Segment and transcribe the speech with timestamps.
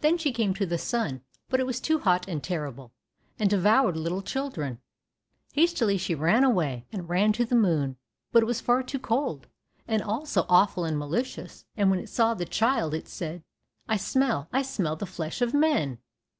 [0.00, 2.90] Then she came to the sun, but it was too hot and terrible,
[3.38, 4.80] and devoured little children.
[5.52, 7.96] Hastily she ran away, and ran to the moon,
[8.32, 9.46] but it was far too cold,
[9.86, 13.44] and also awful and malicious, and when it saw the child, it said,
[13.86, 15.98] "I smell, I smell the flesh of men."